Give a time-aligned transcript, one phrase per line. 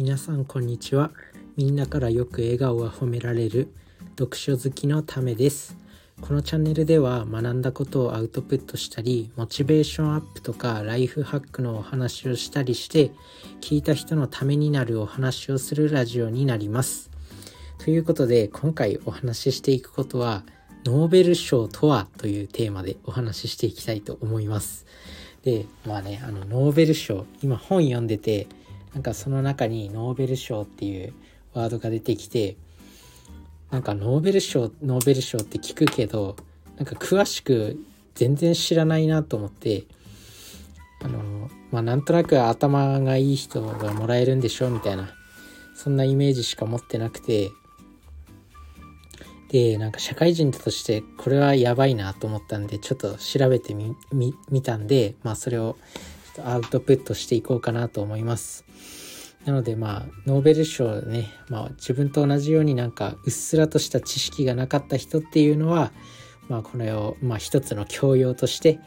[0.00, 1.10] 皆さんこんにちは。
[1.58, 3.70] みんなからよく笑顔が褒められる
[4.18, 5.76] 読書好きのためです。
[6.22, 13.10] このチャンネルでは学んだことをアウトプットしたりモチベーションアップとかライフハックのお話をしたりして
[13.60, 17.10] 聞いた人のためになるお話をするラジオになります。
[17.76, 20.44] ということで今回お話ししていくことは
[20.86, 24.86] ノーベル賞とはというテーマでお話ししていきたいと思います。
[25.42, 28.46] でまあねあのノーベル賞今本読んでて
[28.94, 31.12] なんかその中にノーベル賞っていう
[31.54, 32.56] ワードが出てきて
[33.70, 36.36] なんかノーベル賞ノーベル賞って聞くけど
[36.76, 37.78] なんか詳しく
[38.14, 39.84] 全然知らないなと思って
[41.02, 45.10] あのまあなんとなく頭がいい人がもらえるんでしょうみたいな
[45.74, 47.50] そんなイメージしか持ってなくて
[49.50, 55.76] でなんか社会人としてこれはやばいなと思ったんでちょっと調べてみみたんでまあそれを
[56.46, 58.64] アウトプットしていこうかなと思います。
[59.44, 65.92] なのでまあノーベル賞ね、まあ、自分と同じようになんかうっすらとした知識がなかった人っていうのは、
[66.48, 68.80] まあ、これをまあ一つの教養として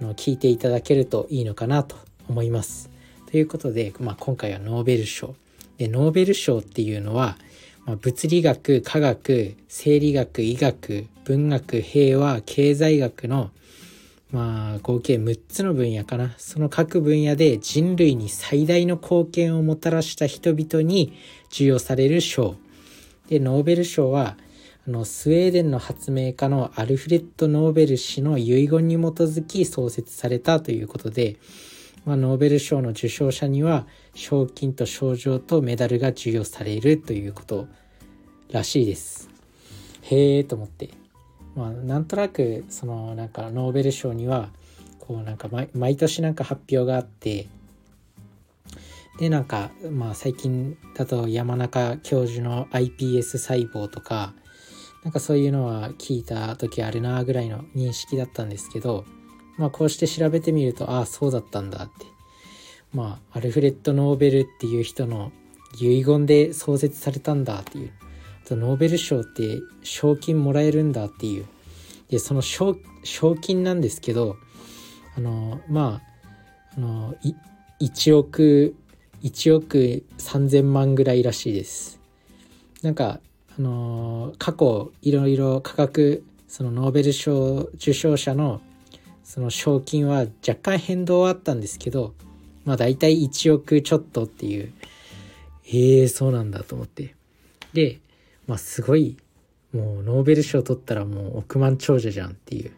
[0.00, 1.96] あの聞いていただけるといいのかなと
[2.28, 2.90] 思います。
[3.30, 5.36] ということで、まあ、今回はノーベル賞。
[5.78, 7.38] でノーベル賞っていうのは、
[7.86, 13.50] まあ、物理学科学生理学医学文学平和経済学の
[14.32, 16.34] まあ合計6つの分野かな。
[16.38, 21.12] その各分野で人類に最大の貢献をもたらした人々に
[21.48, 22.54] 授与される賞。
[23.28, 24.36] でノーベル賞は
[24.86, 31.36] あのスウェーデンの発明家のアルフレッド・ノーベル氏の遺言に基づき創設されたということで、
[32.04, 37.68] まあ、ノーベル賞の受賞者には賞金と賞状とメダルが授与されるということ
[38.50, 39.28] らしいです。
[40.02, 40.90] へえと思って。
[41.54, 44.50] まあ、なんとなくそのなんかノーベル賞には
[44.98, 47.48] こうなんか毎年なんか発表があって
[49.18, 54.32] でなんかまあ最近だと山中教授の iPS 細胞とか
[55.02, 59.04] なんかそういうのは聞いた時あるなぐらいの認識だったんですけど
[59.58, 62.10] まあこうして調べてみるとああそうだったんだって。
[62.92, 65.32] まあアルフレッド・ノーベルっていう人の
[65.78, 67.92] 遺言で創設されたんだっていう。
[68.56, 71.46] ノーベル賞って賞金もらえるんだっていう。
[72.08, 72.76] でその賞
[73.40, 74.36] 金なんですけど
[75.16, 77.14] あのまああの
[77.80, 78.74] 1億
[79.22, 82.00] 1億3000万ぐらいらしいです。
[82.82, 83.20] なんか
[83.58, 88.60] あの過去いろいろ価格そのノーベル賞受賞者の
[89.22, 92.14] その賞金は若干変動はあったんですけど
[92.64, 94.72] まあ大体1億ちょっとっていう。
[95.72, 97.14] ええー、そうなんだと思って。
[97.72, 98.00] で
[98.50, 99.16] まあすごい
[99.72, 102.72] もうノーベル賞取ったらもう億万長者じゃんっていう。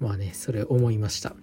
[0.00, 1.36] まあねそれ思いました。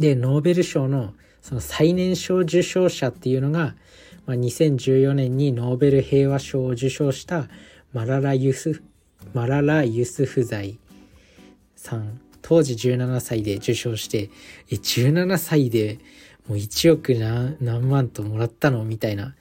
[0.00, 3.76] でノーベル賞のその最年少受賞者っていうのが、
[4.26, 7.46] まあ、2014年にノーベル平和賞を受賞した
[7.92, 8.82] マララ・ユス
[9.32, 10.80] マララ・ユスフザイ
[11.76, 12.20] さん。
[12.42, 14.30] 当時17歳で受賞して
[14.68, 16.00] え17歳で
[16.48, 17.14] もう1億
[17.60, 18.84] 何万ともらったの？
[18.84, 19.34] みたいな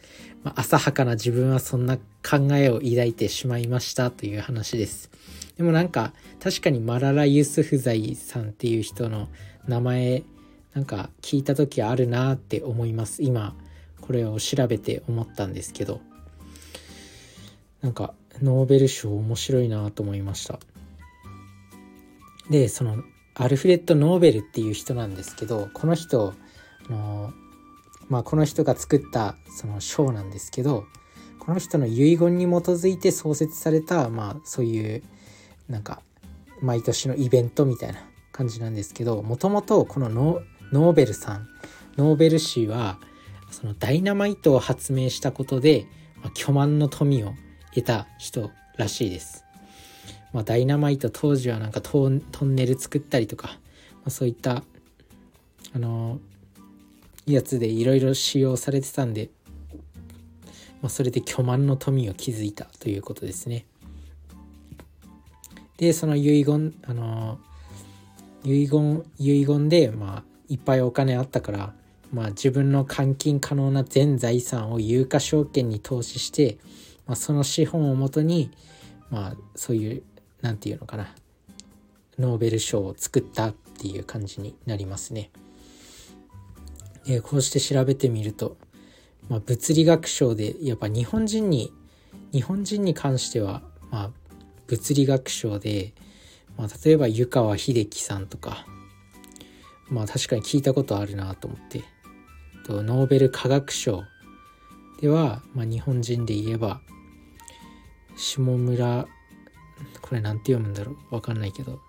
[0.46, 5.10] まあ、浅はかな自分はそんな考えを抱いてしまいましたという話です。
[5.58, 9.28] でもなんか確かにマララ・ユスフザイさんっていう人の
[9.68, 10.24] 名前
[10.76, 13.24] なんか聞いた時あるなって思います。
[13.24, 13.56] 今
[14.02, 16.00] これを調べて思ったんですけど
[17.82, 18.14] なんか
[18.44, 20.60] ノーベル賞面白いなと思いました。
[22.52, 22.98] でその
[23.34, 26.36] アルフレッド・ノーベルっていう人なんですけどこの人
[26.92, 27.34] の
[28.08, 30.86] まあ、この人が作ったその賞なんですけど
[31.40, 35.04] この人の遺言に基づいて創設された、まあ、そういう
[35.70, 36.02] なんか
[36.62, 38.00] 毎年のイベントみたいな
[38.32, 41.48] 感じなんですけどもともとこのノーベルさん
[41.98, 43.00] ノーベル氏は
[43.52, 45.86] そのダイナマイトを発明したことで、
[46.22, 47.34] まあ、巨万の富を
[47.74, 49.46] 得た人らしいです。
[50.34, 52.22] まあ、ダイナマイト当時はなんかトン
[52.56, 53.54] ネル作ったりとか、ま
[54.08, 54.64] あ、そういった
[55.74, 56.20] あの
[57.34, 59.30] やつでいろいろ使用されてたんで、
[60.82, 63.66] まあ、それで巨万の富を築いたということですね。
[65.78, 67.40] でその遺言あの
[68.44, 71.74] 遺言遺言で、まあ、いっぱいお金あったから、
[72.14, 76.60] まあ、自分の換金可能な全財産を有価証券に投資して、
[77.08, 78.52] まあ、その資本をもとに、
[79.10, 80.04] まあ、そういう
[80.42, 81.14] 何て言うのかな
[82.20, 85.32] ノーベル賞を作ったっていう感じになりますね。
[87.08, 88.58] えー、こうして調べてみると、
[89.30, 91.72] まあ、物理学賞でやっぱ日本人に
[92.32, 93.62] 日本人に関しては、
[93.92, 94.10] まあ、
[94.68, 95.94] 物理学賞で、
[96.58, 98.66] まあ、例えば湯川秀樹さんとか
[99.90, 101.84] まあ確かに聞いたことあるなと思って
[102.66, 104.04] とノーベル化学賞
[105.00, 106.82] では、まあ、日本人で言えば
[108.18, 109.08] 下村
[110.02, 111.80] これなんて読むんだろうわかんないけど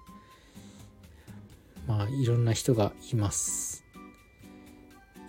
[1.87, 3.86] まあいろんな人がいます。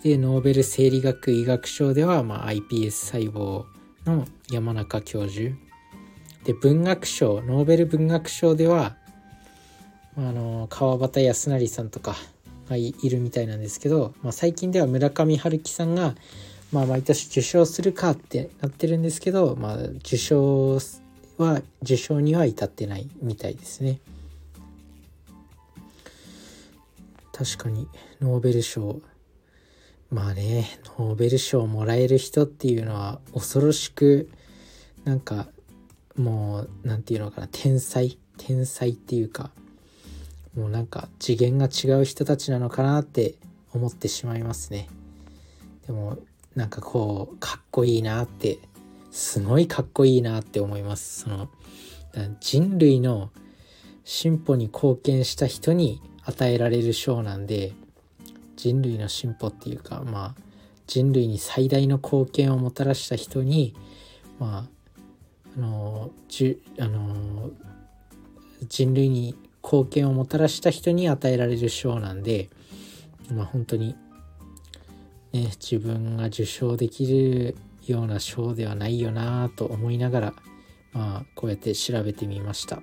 [0.02, 3.64] でノーベル生理学医学賞では、まあ、iPS 細胞
[4.06, 5.56] の山中教授
[6.44, 8.96] で文学賞ノーベル文学賞では
[10.16, 12.14] あの川端康成さんとか
[12.68, 16.14] がいるみたいなんですけど、まあ、最近では村上春樹さんが、
[16.72, 20.78] まあ、毎年受賞するかってなってるんですけど、まあ、受賞
[21.38, 24.00] は受賞には至ってないみたいですね。
[27.32, 27.86] 確かに
[28.20, 29.00] ノーベル賞
[30.10, 34.30] まあねノーベル賞をもらえる人っていうのは恐ろしく
[35.04, 35.46] なんか
[36.16, 39.50] もう何て言うのかな天才天才っていうか
[40.56, 43.34] もうなんか次元が違う人たちなのかなって
[43.72, 44.88] 思ってしまいますね。
[45.86, 46.18] でも
[46.56, 48.58] なんかこうかっこいいなって
[49.10, 51.20] すごいかっこいいなって思います。
[51.22, 51.48] その
[52.40, 53.30] 人類の
[54.04, 57.72] 進歩に貢献した人に与えられる賞なんで
[58.58, 60.42] 人類の進歩っていうかまあ
[60.88, 63.74] 人類に最大の貢献をもたらした人に
[64.40, 67.50] まああのじあの
[68.68, 72.50] 人類に貢献をもたらした人に与えられる賞なんで
[73.32, 73.94] まあ本当に
[75.32, 77.56] ね自分が受賞できる
[77.86, 80.34] ような賞ではないよなと思いながら
[80.92, 82.82] まあこうやって調べてみました。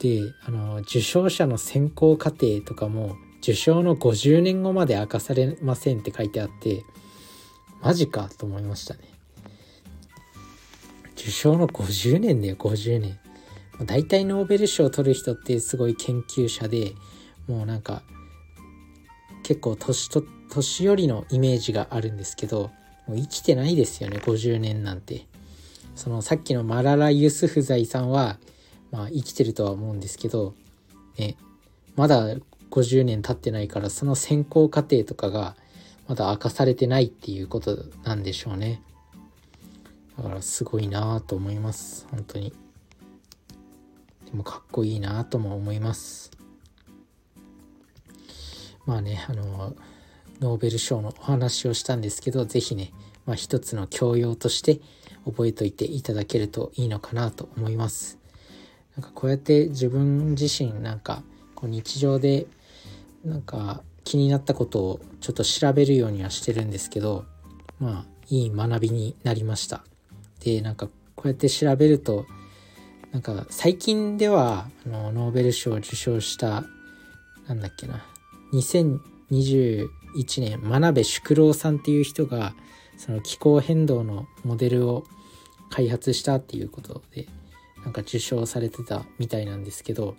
[0.00, 6.84] であの受賞者の選考過程とかも受賞の50年後まで明かされませんって書いてあって
[7.82, 9.00] マジかと思いましたね。
[11.16, 13.18] 受賞の50年だよ50年。
[13.84, 16.92] 大体ノーベル賞を取る人ってすごい研究者で
[17.48, 18.02] もうなんか
[19.42, 22.70] 結構年と年寄りのイメージがあるんですけど
[23.06, 25.26] もう生きてないですよね50年なんて。
[25.94, 28.38] そのさっきのマララ・ユスフザイさんは
[28.90, 30.54] まあ生きてるとは思うんですけど、
[31.18, 31.36] ね、
[31.94, 32.36] まだ
[32.70, 35.56] 50年経ってないからその選考過程とかが
[36.08, 38.82] まだ明かされてないっていうことなんでしょうね。
[40.16, 42.06] だからすごいなぁと思います。
[42.10, 42.52] 本当に。
[44.26, 46.30] でもかっこいいなぁとも思います。
[48.86, 49.74] まあね、あの、
[50.40, 52.92] ノーベル賞のお話をしたんですけど、是非ね、
[53.26, 54.80] まあ、一つの教養として
[55.24, 58.18] 覚えといていただけるといいのかなと思います。
[58.96, 61.22] なんかこうやって自分自身なんか
[61.54, 62.46] こう日常で
[63.24, 67.24] なんか気になったことをちょっと調べるようにはしてるんですけど
[67.78, 69.82] まあいい学びになりました。
[70.40, 70.86] でなんか
[71.16, 72.26] こうやって調べると
[73.12, 76.64] なんか最近ではあのノーベル賞を受賞した
[77.46, 78.06] なんだっけな
[78.52, 79.88] 2021
[80.38, 82.54] 年真鍋淑郎さんっていう人が
[82.96, 85.04] その気候変動のモデルを
[85.70, 87.26] 開発したっていうことで
[87.84, 90.14] なんか受賞されてたみたいなんですけど、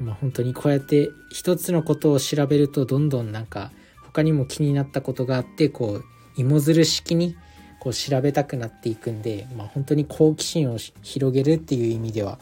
[0.00, 3.72] まあ、本当にこうやって一つのことを調べるとどんどんなんか
[4.04, 6.04] 他にも気になったことがあってこう
[6.36, 7.36] 芋づる式に
[7.80, 12.38] こう調べたくなっていくんで、まあ、本当に好奇心を広げるっていう意味では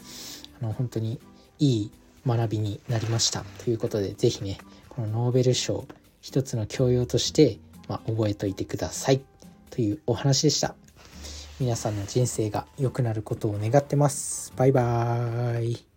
[0.61, 1.19] あの本当に
[1.59, 1.91] いい
[2.25, 4.57] 学びになりましたということで是非ね
[4.89, 5.87] このノーベル賞
[6.21, 9.21] 一つの教養として、まあ、覚えといてください
[9.69, 10.75] というお話でした。
[11.59, 14.53] 皆さんの人生が良くなることを願ってます。
[14.55, 15.96] バイバーイ。